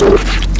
[0.00, 0.51] you